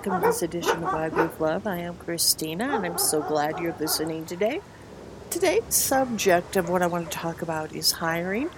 welcome 0.00 0.22
to 0.22 0.28
this 0.28 0.40
edition 0.40 0.82
of 0.82 0.94
Wild 0.94 1.12
Goof 1.12 1.38
Love. 1.40 1.66
I 1.66 1.76
am 1.80 1.94
Christina, 1.94 2.74
and 2.74 2.86
I'm 2.86 2.96
so 2.96 3.20
glad 3.20 3.58
you're 3.58 3.76
listening 3.78 4.24
today. 4.24 4.62
Today's 5.28 5.74
subject 5.74 6.56
of 6.56 6.70
what 6.70 6.80
I 6.80 6.86
want 6.86 7.10
to 7.10 7.18
talk 7.18 7.42
about 7.42 7.74
is 7.74 7.92
hiring 7.92 8.48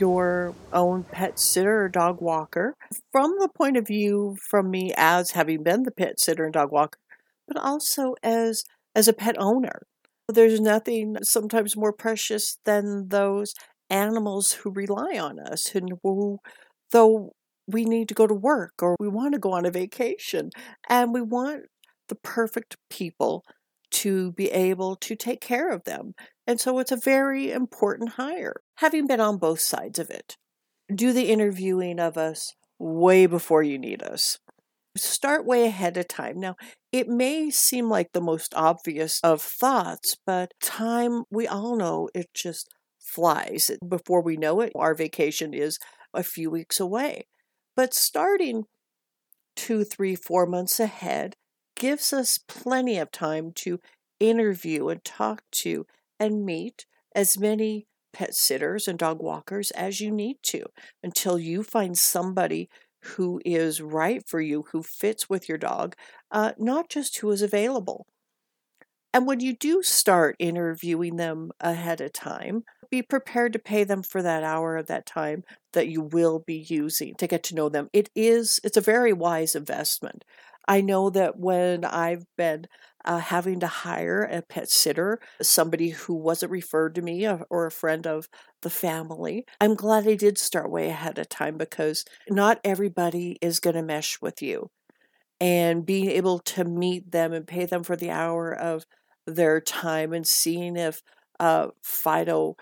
your 0.00 0.56
own 0.72 1.04
pet 1.04 1.38
sitter 1.38 1.84
or 1.84 1.88
dog 1.88 2.20
walker 2.20 2.74
from 3.12 3.36
the 3.38 3.48
point 3.48 3.76
of 3.76 3.86
view 3.86 4.38
from 4.50 4.72
me 4.72 4.92
as 4.96 5.30
having 5.30 5.62
been 5.62 5.84
the 5.84 5.92
pet 5.92 6.18
sitter 6.18 6.42
and 6.42 6.54
dog 6.54 6.72
walker, 6.72 6.98
but 7.46 7.56
also 7.56 8.16
as 8.24 8.64
as 8.96 9.06
a 9.06 9.12
pet 9.12 9.36
owner. 9.38 9.86
There's 10.26 10.60
nothing 10.60 11.18
sometimes 11.22 11.76
more 11.76 11.92
precious 11.92 12.58
than 12.64 13.10
those 13.10 13.54
animals 13.88 14.50
who 14.50 14.72
rely 14.72 15.16
on 15.16 15.38
us 15.38 15.76
and 15.76 15.92
who 16.02 16.40
though 16.90 17.34
we 17.68 17.84
need 17.84 18.08
to 18.08 18.14
go 18.14 18.26
to 18.26 18.34
work 18.34 18.72
or 18.82 18.96
we 18.98 19.08
want 19.08 19.34
to 19.34 19.38
go 19.38 19.52
on 19.52 19.66
a 19.66 19.70
vacation 19.70 20.50
and 20.88 21.12
we 21.12 21.20
want 21.20 21.64
the 22.08 22.14
perfect 22.14 22.76
people 22.88 23.44
to 23.90 24.32
be 24.32 24.50
able 24.50 24.96
to 24.96 25.14
take 25.14 25.40
care 25.40 25.70
of 25.70 25.84
them. 25.84 26.14
And 26.46 26.58
so 26.60 26.78
it's 26.78 26.92
a 26.92 26.96
very 26.96 27.52
important 27.52 28.12
hire, 28.12 28.60
having 28.76 29.06
been 29.06 29.20
on 29.20 29.36
both 29.38 29.60
sides 29.60 29.98
of 29.98 30.10
it. 30.10 30.36
Do 30.92 31.12
the 31.12 31.30
interviewing 31.30 32.00
of 32.00 32.16
us 32.16 32.54
way 32.78 33.26
before 33.26 33.62
you 33.62 33.78
need 33.78 34.02
us. 34.02 34.38
Start 34.96 35.46
way 35.46 35.66
ahead 35.66 35.96
of 35.96 36.08
time. 36.08 36.40
Now, 36.40 36.56
it 36.90 37.08
may 37.08 37.50
seem 37.50 37.88
like 37.88 38.12
the 38.12 38.20
most 38.20 38.54
obvious 38.56 39.20
of 39.22 39.42
thoughts, 39.42 40.16
but 40.26 40.52
time, 40.60 41.24
we 41.30 41.46
all 41.46 41.76
know 41.76 42.08
it 42.14 42.28
just 42.34 42.68
flies. 42.98 43.70
Before 43.86 44.22
we 44.22 44.36
know 44.36 44.60
it, 44.60 44.72
our 44.74 44.94
vacation 44.94 45.54
is 45.54 45.78
a 46.14 46.22
few 46.22 46.50
weeks 46.50 46.80
away. 46.80 47.26
But 47.78 47.94
starting 47.94 48.64
two, 49.54 49.84
three, 49.84 50.16
four 50.16 50.46
months 50.46 50.80
ahead 50.80 51.36
gives 51.76 52.12
us 52.12 52.38
plenty 52.48 52.98
of 52.98 53.12
time 53.12 53.52
to 53.52 53.78
interview 54.18 54.88
and 54.88 55.04
talk 55.04 55.44
to 55.52 55.86
and 56.18 56.44
meet 56.44 56.86
as 57.14 57.38
many 57.38 57.86
pet 58.12 58.34
sitters 58.34 58.88
and 58.88 58.98
dog 58.98 59.22
walkers 59.22 59.70
as 59.70 60.00
you 60.00 60.10
need 60.10 60.38
to 60.42 60.64
until 61.04 61.38
you 61.38 61.62
find 61.62 61.96
somebody 61.96 62.68
who 63.14 63.40
is 63.44 63.80
right 63.80 64.28
for 64.28 64.40
you, 64.40 64.64
who 64.72 64.82
fits 64.82 65.30
with 65.30 65.48
your 65.48 65.58
dog, 65.58 65.94
uh, 66.32 66.54
not 66.58 66.88
just 66.88 67.18
who 67.18 67.30
is 67.30 67.42
available. 67.42 68.08
And 69.12 69.26
when 69.26 69.40
you 69.40 69.54
do 69.56 69.82
start 69.82 70.36
interviewing 70.38 71.16
them 71.16 71.50
ahead 71.60 72.00
of 72.00 72.12
time, 72.12 72.64
be 72.90 73.02
prepared 73.02 73.52
to 73.52 73.58
pay 73.58 73.84
them 73.84 74.02
for 74.02 74.22
that 74.22 74.42
hour 74.42 74.76
of 74.76 74.86
that 74.86 75.06
time 75.06 75.44
that 75.72 75.88
you 75.88 76.00
will 76.00 76.38
be 76.38 76.66
using 76.68 77.14
to 77.16 77.26
get 77.26 77.42
to 77.44 77.54
know 77.54 77.68
them. 77.68 77.88
It 77.92 78.10
is, 78.14 78.60
it's 78.64 78.76
a 78.76 78.82
very 78.82 79.12
wise 79.12 79.54
investment. 79.54 80.24
I 80.66 80.82
know 80.82 81.08
that 81.10 81.38
when 81.38 81.84
I've 81.84 82.26
been 82.36 82.66
uh, 83.04 83.18
having 83.18 83.60
to 83.60 83.66
hire 83.66 84.22
a 84.22 84.42
pet 84.42 84.68
sitter, 84.68 85.18
somebody 85.40 85.90
who 85.90 86.14
wasn't 86.14 86.52
referred 86.52 86.94
to 86.96 87.02
me 87.02 87.24
uh, 87.24 87.38
or 87.48 87.66
a 87.66 87.70
friend 87.70 88.06
of 88.06 88.28
the 88.60 88.70
family, 88.70 89.46
I'm 89.60 89.74
glad 89.74 90.06
I 90.06 90.14
did 90.14 90.36
start 90.36 90.70
way 90.70 90.88
ahead 90.88 91.18
of 91.18 91.28
time 91.30 91.56
because 91.56 92.04
not 92.28 92.60
everybody 92.64 93.38
is 93.40 93.60
going 93.60 93.76
to 93.76 93.82
mesh 93.82 94.20
with 94.20 94.42
you. 94.42 94.70
And 95.40 95.86
being 95.86 96.10
able 96.10 96.40
to 96.40 96.64
meet 96.64 97.12
them 97.12 97.32
and 97.32 97.46
pay 97.46 97.64
them 97.64 97.82
for 97.82 97.96
the 97.96 98.10
hour 98.10 98.52
of 98.52 98.84
their 99.26 99.60
time 99.60 100.12
and 100.12 100.26
seeing 100.26 100.76
if 100.76 101.00
uh, 101.40 101.68
Fido 101.82 102.56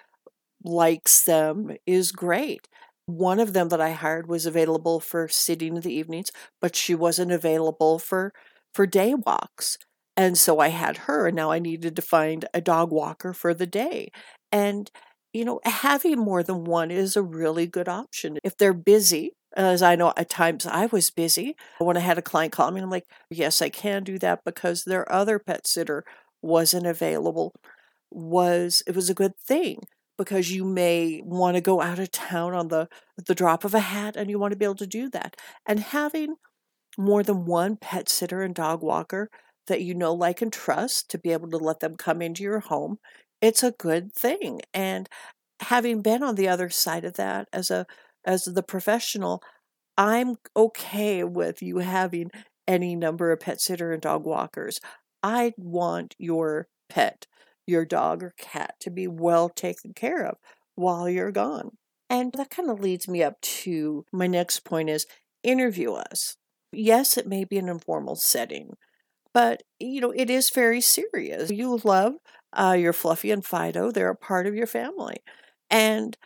likes 0.67 1.23
them 1.25 1.77
is 1.87 2.13
great. 2.13 2.69
One 3.07 3.39
of 3.41 3.53
them 3.53 3.69
that 3.71 3.81
I 3.81 3.93
hired 3.93 4.29
was 4.29 4.47
available 4.47 5.01
for 5.01 5.29
sitting 5.29 5.77
in 5.77 5.83
the 5.83 5.95
evenings, 5.95 6.31
but 6.61 6.75
she 6.77 6.95
wasn't 6.95 7.33
available 7.33 7.99
for 7.99 8.33
for 8.75 8.87
day 8.87 9.15
walks. 9.15 9.79
And 10.17 10.37
so 10.39 10.59
I 10.61 10.69
had 10.69 10.97
her, 10.99 11.27
and 11.27 11.37
now 11.37 11.51
I 11.51 11.59
needed 11.59 11.95
to 11.97 12.03
find 12.03 12.47
a 12.55 12.61
dog 12.61 12.91
walker 12.91 13.33
for 13.33 13.53
the 13.55 13.67
day. 13.67 14.11
And, 14.51 14.91
you 15.33 15.45
know, 15.45 15.61
having 15.65 16.19
more 16.19 16.43
than 16.43 16.65
one 16.65 16.91
is 16.91 17.17
a 17.17 17.23
really 17.23 17.67
good 17.67 17.89
option. 17.89 18.39
If 18.43 18.57
they're 18.57 18.73
busy, 18.73 19.33
as 19.57 19.83
I 19.83 19.95
know 19.97 20.13
at 20.17 20.31
times 20.31 20.67
I 20.67 20.87
was 20.87 21.11
busy, 21.11 21.57
when 21.79 21.97
I 21.97 22.01
had 22.01 22.19
a 22.19 22.23
client 22.23 22.53
call 22.53 22.71
me, 22.71 22.81
I'm 22.81 22.91
like, 22.91 23.07
yes, 23.31 23.61
I 23.63 23.69
can 23.69 24.05
do 24.05 24.19
that 24.21 24.41
because 24.45 24.85
their 24.85 25.11
other 25.13 25.39
pet 25.39 25.67
sitter 25.67 26.05
wasn't 26.43 26.87
available. 26.87 27.53
Was 28.11 28.83
it 28.87 28.95
was 28.95 29.11
a 29.11 29.15
good 29.15 29.37
thing 29.39 29.81
because 30.19 30.51
you 30.53 30.65
may 30.65 31.21
want 31.25 31.57
to 31.57 31.61
go 31.61 31.81
out 31.83 31.99
of 31.99 32.11
town 32.11 32.55
on 32.55 32.69
the 32.69 32.89
the 33.27 33.35
drop 33.35 33.65
of 33.65 33.75
a 33.75 33.81
hat 33.81 34.17
and 34.17 34.31
you 34.31 34.39
want 34.39 34.53
to 34.53 34.59
be 34.59 34.65
able 34.65 34.75
to 34.77 34.87
do 34.87 35.09
that. 35.11 35.37
And 35.67 35.81
having 35.81 36.37
more 36.99 37.23
than 37.23 37.45
one 37.47 37.77
pet 37.77 38.09
sitter 38.09 38.43
and 38.43 38.55
dog 38.55 38.83
walker 38.83 39.31
that 39.67 39.83
you 39.83 39.95
know, 39.95 40.15
like, 40.15 40.43
and 40.43 40.53
trust 40.53 41.11
to 41.11 41.19
be 41.19 41.33
able 41.33 41.51
to 41.51 41.57
let 41.59 41.81
them 41.81 41.97
come 41.97 42.23
into 42.23 42.43
your 42.43 42.61
home, 42.61 42.99
it's 43.41 43.63
a 43.63 43.73
good 43.73 44.13
thing. 44.15 44.61
And 44.75 45.09
having 45.61 46.03
been 46.03 46.23
on 46.23 46.37
the 46.37 46.49
other 46.49 46.71
side 46.71 47.05
of 47.05 47.15
that 47.15 47.49
as 47.53 47.71
a 47.71 47.87
as 48.25 48.45
the 48.45 48.63
professional, 48.63 49.43
I'm 49.99 50.37
okay 50.57 51.25
with 51.25 51.63
you 51.63 51.79
having 51.79 52.31
any 52.69 52.97
number 52.97 53.33
of 53.33 53.41
pet 53.41 53.61
sitter 53.61 53.93
and 53.93 54.03
dog 54.03 54.25
walkers. 54.25 54.81
I 55.23 55.55
want 55.57 56.15
your 56.19 56.69
pet 56.89 57.27
your 57.67 57.85
dog 57.85 58.23
or 58.23 58.35
cat 58.39 58.75
to 58.81 58.91
be 58.91 59.07
well 59.07 59.49
taken 59.49 59.93
care 59.95 60.25
of 60.27 60.37
while 60.75 61.09
you're 61.09 61.33
gone. 61.33 61.77
And 62.09 62.33
that 62.35 62.51
kind 62.51 62.71
of 62.71 62.81
leads 62.81 63.09
me 63.09 63.23
up 63.23 63.41
to 63.41 64.05
my 64.13 64.27
next 64.27 64.61
point 64.65 64.91
is 64.91 65.07
interview 65.43 65.93
us. 65.93 66.37
Yes, 66.73 67.17
it 67.17 67.27
may 67.27 67.45
be 67.45 67.59
an 67.59 67.69
informal 67.69 68.17
setting, 68.17 68.77
but 69.35 69.63
you 69.79 70.01
know, 70.01 70.13
it 70.13 70.31
is 70.31 70.51
very 70.51 70.81
serious. 70.81 71.51
You 71.51 71.81
love 71.85 72.15
uh, 72.53 72.77
your 72.79 72.93
Fluffy 72.93 73.31
and 73.31 73.45
Fido, 73.45 73.91
they're 73.91 74.11
a 74.11 74.17
part 74.17 74.47
of 74.47 74.55
your 74.55 74.67
family. 74.67 75.19
And 75.71 76.17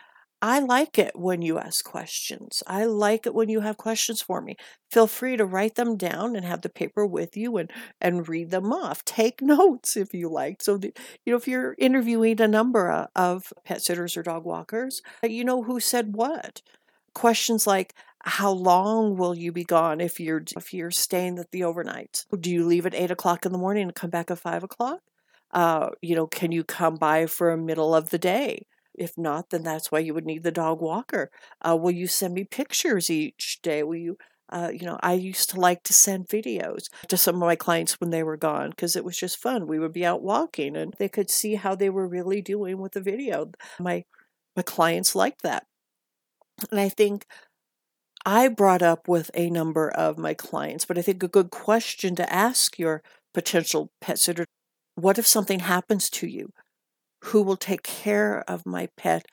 I 0.43 0.59
like 0.59 0.97
it 0.97 1.15
when 1.15 1.43
you 1.43 1.59
ask 1.59 1.85
questions. 1.85 2.63
I 2.65 2.85
like 2.85 3.27
it 3.27 3.35
when 3.35 3.49
you 3.49 3.59
have 3.61 3.77
questions 3.77 4.21
for 4.21 4.41
me. 4.41 4.55
Feel 4.89 5.05
free 5.05 5.37
to 5.37 5.45
write 5.45 5.75
them 5.75 5.97
down 5.97 6.35
and 6.35 6.43
have 6.43 6.61
the 6.61 6.69
paper 6.69 7.05
with 7.05 7.37
you 7.37 7.57
and, 7.57 7.71
and 7.99 8.27
read 8.27 8.49
them 8.49 8.73
off. 8.73 9.05
Take 9.05 9.41
notes 9.41 9.95
if 9.95 10.13
you 10.13 10.29
like. 10.29 10.61
So, 10.63 10.77
that, 10.77 10.97
you 11.25 11.31
know, 11.31 11.37
if 11.37 11.47
you're 11.47 11.75
interviewing 11.77 12.41
a 12.41 12.47
number 12.47 13.07
of 13.15 13.53
pet 13.63 13.83
sitters 13.83 14.17
or 14.17 14.23
dog 14.23 14.43
walkers, 14.43 15.01
you 15.23 15.43
know 15.43 15.63
who 15.63 15.79
said 15.79 16.15
what. 16.15 16.61
Questions 17.13 17.67
like, 17.67 17.93
how 18.23 18.51
long 18.51 19.17
will 19.17 19.35
you 19.35 19.51
be 19.51 19.63
gone 19.63 19.99
if 20.01 20.19
you're 20.19 20.43
if 20.57 20.73
you're 20.73 20.91
staying 20.91 21.37
at 21.39 21.51
the 21.51 21.63
overnight? 21.63 22.25
Do 22.39 22.49
you 22.49 22.65
leave 22.65 22.85
at 22.85 22.95
eight 22.95 23.11
o'clock 23.11 23.45
in 23.45 23.51
the 23.51 23.57
morning 23.57 23.83
and 23.83 23.95
come 23.95 24.09
back 24.09 24.31
at 24.31 24.39
five 24.39 24.63
o'clock? 24.63 25.01
Uh, 25.51 25.89
you 26.01 26.15
know, 26.15 26.27
can 26.27 26.51
you 26.51 26.63
come 26.63 26.95
by 26.95 27.25
for 27.25 27.51
a 27.51 27.57
middle 27.57 27.93
of 27.93 28.09
the 28.09 28.17
day? 28.19 28.65
If 29.01 29.17
not, 29.17 29.49
then 29.49 29.63
that's 29.63 29.91
why 29.91 29.99
you 29.99 30.13
would 30.13 30.25
need 30.25 30.43
the 30.43 30.51
dog 30.51 30.81
walker. 30.81 31.31
Uh, 31.67 31.75
will 31.77 31.91
you 31.91 32.07
send 32.07 32.33
me 32.35 32.43
pictures 32.45 33.09
each 33.09 33.59
day? 33.63 33.83
Will 33.83 33.95
you, 33.97 34.17
uh, 34.49 34.71
you 34.73 34.85
know, 34.85 34.99
I 35.01 35.13
used 35.13 35.49
to 35.51 35.59
like 35.59 35.83
to 35.83 35.93
send 35.93 36.27
videos 36.29 36.85
to 37.07 37.17
some 37.17 37.35
of 37.35 37.41
my 37.41 37.55
clients 37.55 37.99
when 37.99 38.11
they 38.11 38.23
were 38.23 38.37
gone 38.37 38.69
because 38.71 38.95
it 38.95 39.03
was 39.05 39.17
just 39.17 39.37
fun. 39.39 39.67
We 39.67 39.79
would 39.79 39.93
be 39.93 40.05
out 40.05 40.21
walking 40.23 40.75
and 40.77 40.93
they 40.99 41.09
could 41.09 41.29
see 41.31 41.55
how 41.55 41.75
they 41.75 41.89
were 41.89 42.07
really 42.07 42.41
doing 42.41 42.77
with 42.79 42.93
the 42.93 43.01
video. 43.01 43.51
My 43.79 44.05
my 44.55 44.63
clients 44.63 45.15
liked 45.15 45.43
that, 45.43 45.65
and 46.69 46.79
I 46.79 46.89
think 46.89 47.25
I 48.25 48.47
brought 48.47 48.81
up 48.81 49.07
with 49.07 49.31
a 49.35 49.49
number 49.49 49.89
of 49.91 50.17
my 50.17 50.33
clients, 50.33 50.85
but 50.85 50.97
I 50.97 51.01
think 51.01 51.23
a 51.23 51.27
good 51.27 51.49
question 51.51 52.15
to 52.15 52.33
ask 52.33 52.77
your 52.79 53.03
potential 53.33 53.91
pet 54.01 54.19
sitter: 54.19 54.45
What 54.95 55.19
if 55.19 55.27
something 55.27 55.59
happens 55.61 56.09
to 56.11 56.27
you? 56.27 56.51
Who 57.25 57.41
will 57.41 57.57
take 57.57 57.83
care 57.83 58.43
of 58.47 58.65
my 58.65 58.89
pet 58.97 59.25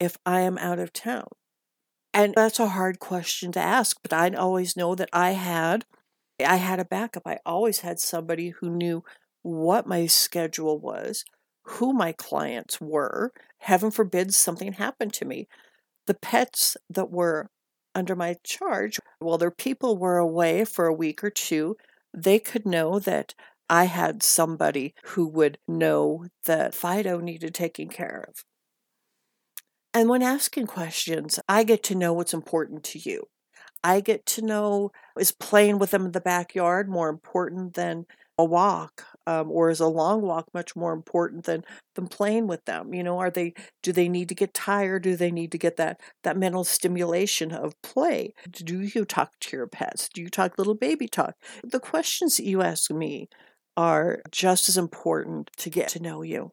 if 0.00 0.16
I 0.26 0.40
am 0.40 0.58
out 0.58 0.78
of 0.78 0.92
town? 0.92 1.28
And 2.12 2.34
that's 2.34 2.60
a 2.60 2.68
hard 2.68 3.00
question 3.00 3.52
to 3.52 3.60
ask, 3.60 3.98
but 4.02 4.12
I 4.12 4.30
always 4.30 4.76
know 4.76 4.94
that 4.94 5.10
I 5.12 5.32
had 5.32 5.84
I 6.44 6.56
had 6.56 6.80
a 6.80 6.84
backup. 6.84 7.24
I 7.26 7.38
always 7.46 7.80
had 7.80 8.00
somebody 8.00 8.50
who 8.50 8.68
knew 8.70 9.04
what 9.42 9.86
my 9.86 10.06
schedule 10.06 10.80
was, 10.80 11.24
who 11.64 11.92
my 11.92 12.12
clients 12.12 12.80
were. 12.80 13.32
Heaven 13.58 13.90
forbid 13.90 14.34
something 14.34 14.72
happened 14.74 15.12
to 15.14 15.24
me. 15.24 15.48
The 16.06 16.14
pets 16.14 16.76
that 16.90 17.10
were 17.10 17.50
under 17.94 18.16
my 18.16 18.36
charge, 18.44 18.98
while 19.20 19.38
their 19.38 19.50
people 19.50 19.96
were 19.96 20.18
away 20.18 20.64
for 20.64 20.86
a 20.86 20.94
week 20.94 21.22
or 21.24 21.30
two, 21.30 21.76
they 22.12 22.38
could 22.38 22.66
know 22.66 22.98
that 22.98 23.34
I 23.68 23.84
had 23.84 24.22
somebody 24.22 24.94
who 25.04 25.26
would 25.28 25.58
know 25.68 26.26
that 26.44 26.74
Fido 26.74 27.20
needed 27.20 27.54
taking 27.54 27.88
care 27.88 28.26
of. 28.28 28.44
And 29.92 30.08
when 30.08 30.22
asking 30.22 30.66
questions, 30.66 31.38
I 31.48 31.62
get 31.64 31.82
to 31.84 31.94
know 31.94 32.12
what's 32.12 32.34
important 32.34 32.84
to 32.84 32.98
you. 32.98 33.24
I 33.84 34.00
get 34.00 34.26
to 34.26 34.42
know 34.42 34.92
is 35.18 35.32
playing 35.32 35.78
with 35.78 35.92
them 35.92 36.06
in 36.06 36.12
the 36.12 36.20
backyard 36.22 36.88
more 36.88 37.08
important 37.08 37.74
than 37.74 38.06
a 38.38 38.44
walk 38.44 39.04
Um, 39.26 39.50
or 39.52 39.70
is 39.70 39.80
a 39.80 39.88
long 39.88 40.22
walk 40.22 40.48
much 40.54 40.76
more 40.76 40.92
important 40.94 41.44
than 41.44 41.64
than 41.96 42.08
playing 42.08 42.48
with 42.48 42.64
them? 42.66 42.94
You 42.94 43.02
know, 43.04 43.18
are 43.20 43.30
they 43.30 43.54
do 43.82 43.92
they 43.92 44.08
need 44.08 44.28
to 44.30 44.36
get 44.36 44.54
tired? 44.54 45.02
Do 45.04 45.16
they 45.16 45.30
need 45.32 45.52
to 45.52 45.58
get 45.58 45.76
that 45.78 46.00
that 46.24 46.36
mental 46.38 46.64
stimulation 46.64 47.52
of 47.52 47.80
play? 47.82 48.34
Do 48.52 48.80
you 48.82 49.04
talk 49.06 49.32
to 49.40 49.56
your 49.58 49.68
pets? 49.68 50.08
Do 50.14 50.22
you 50.22 50.30
talk 50.30 50.58
little 50.58 50.74
baby 50.76 51.08
talk? 51.08 51.36
The 51.64 51.80
questions 51.80 52.36
that 52.38 52.46
you 52.46 52.62
ask 52.62 52.90
me 52.90 53.28
are 53.76 54.22
just 54.30 54.68
as 54.68 54.76
important 54.76 55.50
to 55.58 55.70
get 55.70 55.88
to 55.90 56.00
know 56.02 56.22
you. 56.22 56.52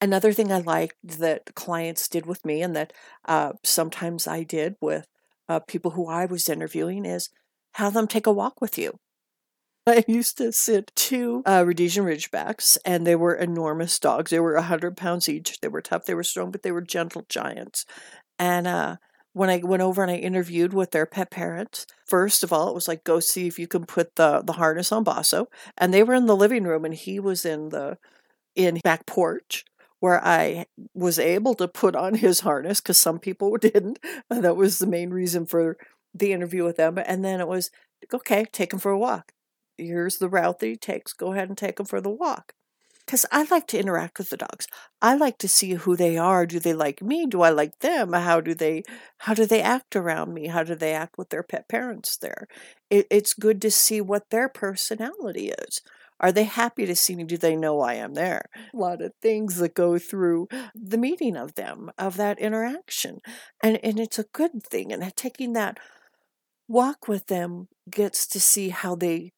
Another 0.00 0.32
thing 0.32 0.50
I 0.50 0.58
liked 0.58 0.96
that 1.02 1.54
clients 1.54 2.08
did 2.08 2.26
with 2.26 2.44
me, 2.44 2.62
and 2.62 2.74
that 2.74 2.92
uh, 3.24 3.52
sometimes 3.62 4.26
I 4.26 4.42
did 4.42 4.74
with 4.80 5.06
uh, 5.48 5.60
people 5.60 5.92
who 5.92 6.08
I 6.08 6.26
was 6.26 6.48
interviewing, 6.48 7.04
is 7.04 7.30
have 7.74 7.94
them 7.94 8.08
take 8.08 8.26
a 8.26 8.32
walk 8.32 8.60
with 8.60 8.76
you. 8.76 8.98
I 9.86 10.04
used 10.08 10.38
to 10.38 10.52
sit 10.52 10.92
two 10.94 11.42
uh, 11.46 11.64
Rhodesian 11.66 12.04
Ridgebacks, 12.04 12.78
and 12.84 13.06
they 13.06 13.16
were 13.16 13.34
enormous 13.34 13.98
dogs. 13.98 14.30
They 14.30 14.40
were 14.40 14.54
100 14.54 14.96
pounds 14.96 15.28
each. 15.28 15.60
They 15.60 15.68
were 15.68 15.82
tough, 15.82 16.04
they 16.04 16.14
were 16.14 16.24
strong, 16.24 16.50
but 16.50 16.62
they 16.62 16.72
were 16.72 16.80
gentle 16.82 17.24
giants. 17.28 17.84
And 18.38 18.66
uh, 18.66 18.96
when 19.32 19.50
I 19.50 19.58
went 19.58 19.82
over 19.82 20.02
and 20.02 20.10
I 20.10 20.16
interviewed 20.16 20.74
with 20.74 20.90
their 20.90 21.06
pet 21.06 21.30
parents, 21.30 21.86
first 22.06 22.42
of 22.42 22.52
all, 22.52 22.68
it 22.68 22.74
was 22.74 22.88
like, 22.88 23.04
go 23.04 23.20
see 23.20 23.46
if 23.46 23.58
you 23.58 23.66
can 23.66 23.86
put 23.86 24.16
the, 24.16 24.42
the 24.44 24.54
harness 24.54 24.92
on 24.92 25.04
Basso. 25.04 25.48
And 25.78 25.92
they 25.92 26.02
were 26.02 26.14
in 26.14 26.26
the 26.26 26.36
living 26.36 26.64
room, 26.64 26.84
and 26.84 26.94
he 26.94 27.18
was 27.20 27.44
in 27.44 27.70
the 27.70 27.98
in 28.54 28.80
back 28.84 29.06
porch 29.06 29.64
where 30.00 30.22
I 30.24 30.66
was 30.94 31.18
able 31.18 31.54
to 31.54 31.68
put 31.68 31.94
on 31.94 32.14
his 32.14 32.40
harness 32.40 32.80
because 32.80 32.98
some 32.98 33.18
people 33.18 33.56
didn't. 33.60 33.98
And 34.30 34.44
that 34.44 34.56
was 34.56 34.78
the 34.78 34.86
main 34.86 35.10
reason 35.10 35.46
for 35.46 35.76
the 36.12 36.32
interview 36.32 36.64
with 36.64 36.76
them. 36.76 36.98
And 36.98 37.24
then 37.24 37.40
it 37.40 37.48
was, 37.48 37.70
okay, 38.12 38.44
take 38.52 38.72
him 38.72 38.78
for 38.80 38.90
a 38.90 38.98
walk. 38.98 39.32
Here's 39.78 40.18
the 40.18 40.28
route 40.28 40.58
that 40.58 40.66
he 40.66 40.76
takes. 40.76 41.12
Go 41.12 41.32
ahead 41.32 41.48
and 41.48 41.56
take 41.56 41.78
him 41.78 41.86
for 41.86 42.00
the 42.00 42.10
walk. 42.10 42.52
Because 43.06 43.26
I 43.32 43.44
like 43.50 43.66
to 43.68 43.78
interact 43.78 44.18
with 44.18 44.30
the 44.30 44.36
dogs. 44.36 44.66
I 45.00 45.14
like 45.16 45.38
to 45.38 45.48
see 45.48 45.74
who 45.74 45.96
they 45.96 46.16
are. 46.16 46.46
Do 46.46 46.60
they 46.60 46.72
like 46.72 47.02
me? 47.02 47.26
Do 47.26 47.42
I 47.42 47.50
like 47.50 47.80
them? 47.80 48.12
How 48.12 48.40
do 48.40 48.54
they 48.54 48.84
how 49.18 49.34
do 49.34 49.44
they 49.44 49.60
act 49.60 49.96
around 49.96 50.32
me? 50.32 50.46
How 50.46 50.62
do 50.62 50.74
they 50.74 50.92
act 50.92 51.18
with 51.18 51.30
their 51.30 51.42
pet 51.42 51.68
parents 51.68 52.16
there? 52.16 52.46
It, 52.90 53.06
it's 53.10 53.34
good 53.34 53.60
to 53.62 53.70
see 53.70 54.00
what 54.00 54.30
their 54.30 54.48
personality 54.48 55.50
is. 55.50 55.82
Are 56.22 56.30
they 56.30 56.44
happy 56.44 56.86
to 56.86 56.94
see 56.94 57.16
me? 57.16 57.24
Do 57.24 57.36
they 57.36 57.56
know 57.56 57.80
I 57.80 57.94
am 57.94 58.14
there? 58.14 58.44
A 58.72 58.76
lot 58.76 59.02
of 59.02 59.12
things 59.20 59.56
that 59.56 59.74
go 59.74 59.98
through 59.98 60.46
the 60.72 60.96
meeting 60.96 61.36
of 61.36 61.54
them, 61.54 61.90
of 61.98 62.16
that 62.16 62.38
interaction. 62.38 63.18
And, 63.60 63.80
and 63.82 63.98
it's 63.98 64.20
a 64.20 64.26
good 64.32 64.62
thing. 64.62 64.92
And 64.92 65.14
taking 65.16 65.52
that 65.54 65.80
walk 66.68 67.08
with 67.08 67.26
them 67.26 67.66
gets 67.90 68.26
to 68.28 68.40
see 68.40 68.68
how 68.68 68.94
they 68.94 69.32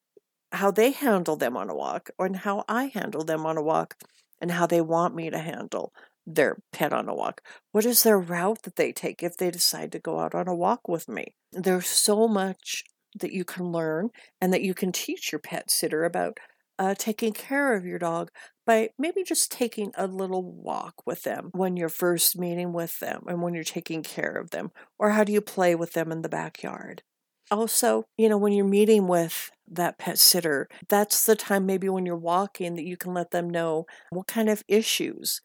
how 0.54 0.70
they 0.70 0.92
handle 0.92 1.36
them 1.36 1.56
on 1.56 1.70
a 1.70 1.74
walk 1.74 2.10
and 2.18 2.36
how 2.36 2.64
I 2.68 2.86
handle 2.86 3.24
them 3.24 3.46
on 3.46 3.56
a 3.56 3.62
walk 3.62 3.96
and 4.40 4.50
how 4.50 4.66
they 4.66 4.80
want 4.80 5.14
me 5.14 5.30
to 5.30 5.38
handle 5.38 5.92
their 6.26 6.56
pet 6.72 6.92
on 6.92 7.08
a 7.08 7.14
walk. 7.14 7.42
What 7.72 7.84
is 7.84 8.02
their 8.02 8.18
route 8.18 8.62
that 8.62 8.76
they 8.76 8.92
take 8.92 9.22
if 9.22 9.36
they 9.36 9.50
decide 9.50 9.92
to 9.92 9.98
go 9.98 10.20
out 10.20 10.34
on 10.34 10.48
a 10.48 10.54
walk 10.54 10.88
with 10.88 11.08
me? 11.08 11.34
There's 11.52 11.86
so 11.86 12.26
much 12.26 12.84
that 13.20 13.32
you 13.32 13.44
can 13.44 13.70
learn 13.70 14.10
and 14.40 14.52
that 14.52 14.62
you 14.62 14.74
can 14.74 14.92
teach 14.92 15.32
your 15.32 15.38
pet 15.38 15.70
sitter 15.70 16.04
about 16.04 16.38
uh, 16.78 16.94
taking 16.98 17.32
care 17.32 17.74
of 17.74 17.84
your 17.84 17.98
dog 17.98 18.30
by 18.66 18.90
maybe 18.98 19.22
just 19.22 19.52
taking 19.52 19.92
a 19.96 20.06
little 20.06 20.42
walk 20.42 20.94
with 21.06 21.22
them 21.22 21.50
when 21.52 21.76
you're 21.76 21.88
first 21.88 22.38
meeting 22.38 22.72
with 22.72 22.98
them 22.98 23.24
and 23.28 23.42
when 23.42 23.54
you're 23.54 23.62
taking 23.62 24.02
care 24.02 24.32
of 24.36 24.50
them, 24.50 24.72
or 24.98 25.10
how 25.10 25.22
do 25.22 25.32
you 25.32 25.40
play 25.40 25.74
with 25.74 25.92
them 25.92 26.10
in 26.10 26.22
the 26.22 26.28
backyard. 26.28 27.02
Also, 27.50 28.04
you 28.16 28.28
know, 28.28 28.38
when 28.38 28.52
you're 28.52 28.64
meeting 28.64 29.06
with 29.06 29.50
that 29.68 29.98
pet 29.98 30.18
sitter, 30.18 30.68
that's 30.88 31.24
the 31.24 31.36
time 31.36 31.66
maybe 31.66 31.88
when 31.88 32.06
you're 32.06 32.16
walking 32.16 32.74
that 32.74 32.84
you 32.84 32.96
can 32.96 33.14
let 33.14 33.30
them 33.30 33.48
know 33.48 33.86
what 34.10 34.26
kind 34.26 34.48
of 34.48 34.62
issues 34.68 35.40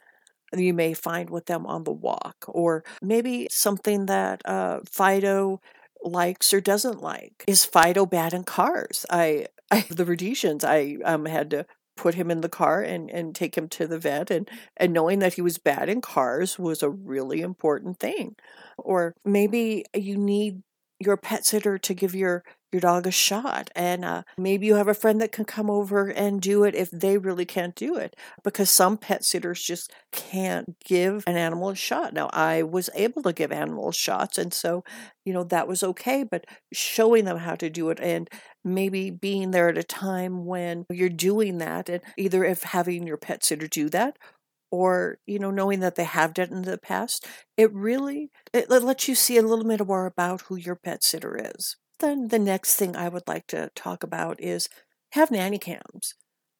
you 0.55 0.73
may 0.73 0.93
find 0.93 1.29
with 1.29 1.45
them 1.45 1.65
on 1.65 1.83
the 1.83 1.91
walk, 1.91 2.45
or 2.47 2.83
maybe 3.01 3.47
something 3.51 4.07
that 4.07 4.41
uh, 4.45 4.79
Fido 4.89 5.61
likes 6.03 6.53
or 6.53 6.61
doesn't 6.61 7.01
like. 7.01 7.43
Is 7.47 7.65
Fido 7.65 8.05
bad 8.05 8.33
in 8.33 8.43
cars? 8.43 9.05
I 9.09 9.47
I 9.71 9.85
the 9.89 10.05
Rhodesians, 10.05 10.63
I 10.63 10.97
um, 11.05 11.25
had 11.25 11.51
to 11.51 11.65
put 11.95 12.15
him 12.15 12.31
in 12.31 12.39
the 12.41 12.49
car 12.49 12.81
and, 12.81 13.09
and 13.11 13.35
take 13.35 13.55
him 13.57 13.67
to 13.67 13.85
the 13.85 13.99
vet 13.99 14.31
and, 14.31 14.49
and 14.77 14.93
knowing 14.93 15.19
that 15.19 15.33
he 15.33 15.41
was 15.41 15.57
bad 15.57 15.89
in 15.89 15.99
cars 15.99 16.57
was 16.57 16.81
a 16.81 16.89
really 16.89 17.41
important 17.41 17.99
thing. 17.99 18.35
Or 18.77 19.13
maybe 19.25 19.83
you 19.93 20.17
need 20.17 20.63
your 20.99 21.17
pet 21.17 21.45
sitter 21.45 21.77
to 21.77 21.93
give 21.93 22.13
your 22.15 22.43
your 22.71 22.79
dog 22.79 23.07
a 23.07 23.11
shot 23.11 23.71
and 23.75 24.05
uh, 24.05 24.21
maybe 24.37 24.67
you 24.67 24.75
have 24.75 24.87
a 24.87 24.93
friend 24.93 25.19
that 25.19 25.31
can 25.31 25.43
come 25.43 25.71
over 25.71 26.09
and 26.09 26.39
do 26.39 26.63
it 26.63 26.75
if 26.75 26.91
they 26.91 27.17
really 27.17 27.45
can't 27.45 27.73
do 27.73 27.95
it 27.95 28.15
because 28.43 28.69
some 28.69 28.95
pet 28.95 29.25
sitters 29.25 29.63
just 29.63 29.91
can't 30.11 30.75
give 30.85 31.23
an 31.25 31.35
animal 31.35 31.69
a 31.69 31.75
shot. 31.75 32.13
Now 32.13 32.29
i 32.31 32.61
was 32.61 32.89
able 32.93 33.23
to 33.23 33.33
give 33.33 33.51
animals 33.51 33.95
shots 33.95 34.37
and 34.37 34.53
so 34.53 34.83
you 35.25 35.33
know 35.33 35.43
that 35.45 35.67
was 35.67 35.83
okay 35.83 36.23
but 36.23 36.45
showing 36.71 37.25
them 37.25 37.37
how 37.37 37.55
to 37.55 37.69
do 37.69 37.89
it 37.89 37.99
and 37.99 38.29
maybe 38.63 39.09
being 39.09 39.51
there 39.51 39.69
at 39.69 39.77
a 39.77 39.83
time 39.83 40.45
when 40.45 40.85
you're 40.91 41.09
doing 41.09 41.57
that 41.59 41.89
and 41.89 42.01
either 42.17 42.43
if 42.43 42.63
having 42.63 43.07
your 43.07 43.17
pet 43.17 43.43
sitter 43.43 43.67
do 43.67 43.89
that 43.89 44.17
or 44.71 45.17
you 45.25 45.39
know 45.39 45.51
knowing 45.51 45.79
that 45.79 45.95
they 45.95 46.03
have 46.03 46.33
done 46.33 46.49
it 46.49 46.51
in 46.51 46.61
the 46.63 46.77
past 46.77 47.25
it 47.57 47.73
really 47.73 48.31
it 48.53 48.69
lets 48.69 49.07
you 49.07 49.15
see 49.15 49.37
a 49.37 49.41
little 49.41 49.65
bit 49.65 49.85
more 49.85 50.05
about 50.05 50.41
who 50.43 50.55
your 50.55 50.75
pet 50.75 51.03
sitter 51.03 51.39
is. 51.55 51.75
Then 51.99 52.29
the 52.29 52.39
next 52.39 52.75
thing 52.75 52.95
i 52.95 53.09
would 53.09 53.27
like 53.27 53.47
to 53.47 53.69
talk 53.75 54.03
about 54.03 54.41
is 54.41 54.69
have 55.13 55.31
nanny 55.31 55.57
cams. 55.59 56.13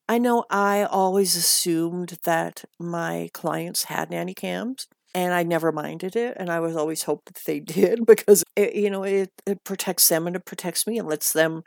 I 0.07 0.17
know 0.17 0.45
i 0.49 0.83
always 0.83 1.35
assumed 1.35 2.19
that 2.23 2.65
my 2.79 3.29
clients 3.33 3.85
had 3.85 4.09
nanny 4.11 4.33
cams 4.33 4.87
and 5.15 5.33
i 5.33 5.43
never 5.43 5.71
minded 5.71 6.15
it 6.15 6.35
and 6.39 6.49
i 6.51 6.59
was 6.59 6.75
always 6.75 7.03
hoped 7.03 7.27
that 7.33 7.43
they 7.45 7.59
did 7.77 8.05
because 8.05 8.43
it, 8.55 8.75
you 8.75 8.89
know 8.89 9.03
it, 9.03 9.31
it 9.45 9.63
protects 9.63 10.07
them 10.09 10.27
and 10.27 10.35
it 10.35 10.45
protects 10.45 10.87
me 10.87 10.97
and 10.99 11.07
lets 11.07 11.33
them 11.33 11.63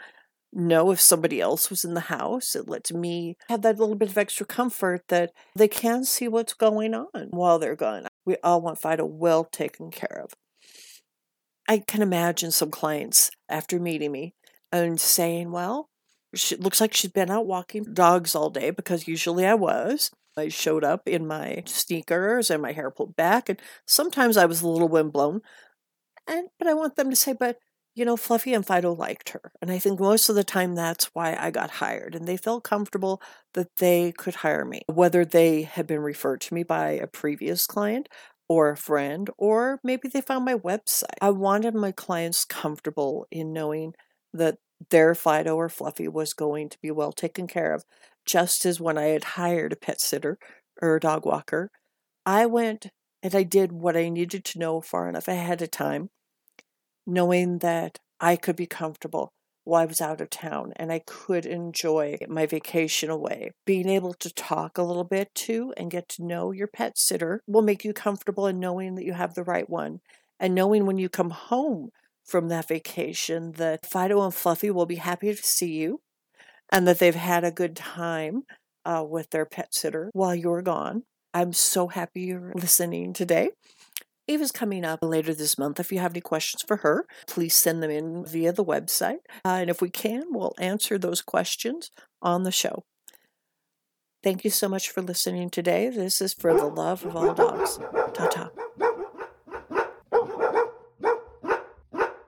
know 0.53 0.91
if 0.91 1.01
somebody 1.01 1.41
else 1.41 1.71
was 1.71 1.85
in 1.85 1.95
the 1.95 2.01
house. 2.01 2.55
It 2.55 2.69
lets 2.69 2.93
me 2.93 3.37
have 3.49 3.63
that 3.63 3.79
little 3.79 3.95
bit 3.95 4.11
of 4.11 4.19
extra 4.19 4.47
comfort 4.47 5.09
that 5.09 5.33
they 5.57 5.69
can 5.69 6.05
see 6.05 6.29
what's 6.29 6.55
going 6.55 6.95
on 6.95 7.29
while 7.31 7.59
they're 7.59 7.77
gone. 7.77 8.07
We 8.25 8.37
all 8.43 8.61
want 8.61 8.79
Fido 8.79 9.05
well 9.05 9.45
taken 9.45 9.91
care 9.91 10.23
of. 10.23 10.33
I 11.69 11.79
can 11.79 12.03
imagine 12.03 12.51
some 12.51 12.71
clients 12.71 13.31
after 13.49 13.79
meeting 13.79 14.13
me 14.13 14.35
and 14.71 15.01
saying, 15.01 15.53
Well, 15.53 15.89
she 16.35 16.57
looks 16.57 16.81
like 16.81 16.95
she's 16.95 17.11
been 17.11 17.31
out 17.31 17.47
walking 17.47 17.85
dogs 17.95 18.35
all 18.35 18.51
day 18.51 18.71
because 18.71 19.09
usually 19.09 19.47
I 19.47 19.55
was. 19.55 20.11
I 20.37 20.49
showed 20.49 20.83
up 20.83 21.07
in 21.07 21.27
my 21.27 21.63
sneakers 21.67 22.51
and 22.51 22.63
my 22.63 22.73
hair 22.73 22.91
pulled 22.91 23.17
back, 23.17 23.49
and 23.49 23.61
sometimes 23.87 24.37
I 24.37 24.47
was 24.47 24.63
a 24.63 24.69
little 24.69 24.89
windblown. 24.89 25.43
And 26.27 26.49
but 26.59 26.69
I 26.69 26.75
want 26.75 26.97
them 26.97 27.11
to 27.11 27.17
say, 27.17 27.35
but 27.39 27.59
you 27.95 28.05
know, 28.05 28.17
Fluffy 28.17 28.55
and 28.55 28.65
Fido 28.65 28.95
liked 28.95 29.31
her. 29.31 29.53
And 29.61 29.71
I 29.71 29.79
think 29.79 30.01
most 30.01 30.29
of 30.29 30.35
the 30.35 30.45
time 30.45 30.75
that's 30.75 31.07
why 31.15 31.37
I 31.39 31.51
got 31.51 31.71
hired. 31.71 32.15
And 32.15 32.27
they 32.27 32.37
felt 32.37 32.65
comfortable 32.65 33.21
that 33.55 33.77
they 33.77 34.13
could 34.13 34.37
hire 34.37 34.65
me, 34.65 34.83
whether 34.87 35.25
they 35.25 35.63
had 35.63 35.87
been 35.87 36.01
referred 36.01 36.41
to 36.43 36.55
me 36.55 36.63
by 36.63 36.91
a 36.93 37.07
previous 37.07 37.67
client 37.67 38.09
or 38.49 38.71
a 38.71 38.77
friend, 38.77 39.31
or 39.39 39.79
maybe 39.85 40.09
they 40.09 40.21
found 40.21 40.45
my 40.45 40.55
website. 40.55 41.17
I 41.21 41.31
wanted 41.31 41.75
my 41.75 41.93
clients 41.93 42.45
comfortable 42.45 43.27
in 43.31 43.53
knowing 43.53 43.95
that 44.33 44.59
their 44.91 45.15
Fido 45.15 45.57
or 45.57 45.69
Fluffy 45.69 46.09
was 46.09 46.35
going 46.35 46.69
to 46.71 46.79
be 46.83 46.91
well 46.91 47.13
taken 47.13 47.47
care 47.47 47.75
of, 47.75 47.85
just 48.27 48.65
as 48.65 48.81
when 48.81 48.99
I 48.99 49.05
had 49.05 49.25
hired 49.25 49.73
a 49.73 49.77
pet 49.77 50.01
sitter 50.01 50.39
or 50.81 50.97
a 50.97 51.01
dog 51.01 51.25
walker. 51.27 51.71
I 52.27 52.47
went 52.47 52.89
and 53.23 53.35
I 53.35 53.43
did 53.45 53.73
what 53.73 53.97
I 53.97 54.09
needed 54.09 54.45
to 54.47 54.59
know 54.59 54.81
far 54.81 55.09
enough 55.09 55.29
ahead 55.29 55.63
of 55.63 55.71
time 55.71 56.11
knowing 57.07 57.59
that 57.59 57.99
I 58.21 58.37
could 58.37 58.57
be 58.57 58.67
comfortable 58.67 59.33
while 59.65 59.83
I 59.83 59.87
was 59.87 60.01
out 60.01 60.21
of 60.21 60.31
town 60.31 60.73
and 60.77 60.93
I 60.93 61.01
could 61.07 61.47
enjoy 61.47 62.19
my 62.29 62.47
vacation 62.47 63.11
away. 63.11 63.53
Being 63.65 63.89
able 63.89 64.15
to 64.15 64.33
talk 64.33 64.77
a 64.77 64.83
little 64.83 65.05
bit 65.05 65.35
too 65.35 65.73
and 65.77 65.91
get 65.91 66.09
to 66.11 66.25
know 66.25 66.53
your 66.53 66.67
pet 66.67 66.99
sitter 66.99 67.43
will 67.47 67.63
make 67.63 67.85
you 67.85 67.93
comfortable 67.93 68.47
in 68.47 68.59
knowing 68.59 68.95
that 68.97 69.05
you 69.05 69.13
have 69.13 69.35
the 69.35 69.45
right 69.45 69.69
one 69.69 70.01
and 70.41 70.55
knowing 70.55 70.87
when 70.87 70.99
you 70.99 71.09
come 71.09 71.31
home 71.31 71.91
from 72.25 72.49
that 72.49 72.69
vacation 72.69 73.53
that 73.53 73.87
Fido 73.87 74.23
and 74.23 74.35
Fluffy 74.35 74.71
will 74.71 74.87
be 74.87 74.97
happy 74.97 75.33
to 75.35 75.43
see 75.43 75.73
you 75.73 76.01
and 76.71 76.87
that 76.87 76.99
they've 76.99 77.15
had 77.15 77.45
a 77.45 77.51
good 77.51 77.77
time 77.77 78.43
uh, 78.85 79.05
with 79.09 79.31
their 79.31 79.45
pet 79.45 79.75
sitter 79.75 80.11
while 80.13 80.35
you're 80.35 80.63
gone. 80.63 81.05
I'm 81.35 81.53
so 81.53 81.89
happy 81.89 82.23
you're 82.23 82.53
listening 82.55 83.13
today. 83.13 83.51
Eva's 84.33 84.51
coming 84.51 84.85
up 84.85 85.01
later 85.03 85.35
this 85.35 85.59
month. 85.59 85.79
If 85.79 85.93
you 85.93 85.99
have 85.99 86.13
any 86.13 86.23
questions 86.23 86.63
for 86.67 86.79
her, 86.79 87.07
please 87.27 87.55
send 87.55 87.83
them 87.83 87.91
in 87.91 88.25
via 88.25 88.53
the 88.53 88.65
website. 88.65 89.19
Uh, 89.45 89.61
and 89.61 89.71
if 89.71 89.83
we 89.83 89.91
can, 89.91 90.25
we'll 90.31 90.55
answer 90.59 90.99
those 90.99 91.21
questions 91.21 91.91
on 92.23 92.45
the 92.45 92.51
show. 92.51 92.85
Thank 94.23 94.45
you 94.45 94.51
so 94.51 94.69
much 94.69 94.89
for 94.89 95.03
listening 95.03 95.51
today. 95.51 95.91
This 95.91 96.21
is 96.21 96.33
for 96.33 96.55
the 96.55 96.67
love 96.67 97.05
of 97.05 97.17
all 97.17 97.35
dogs. 97.35 97.79
Ta 98.15 98.29
ta. 98.29 98.51